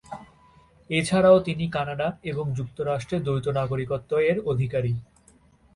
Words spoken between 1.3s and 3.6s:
তিনি কানাডা এবং যুক্তরাষ্ট্রের দ্বৈত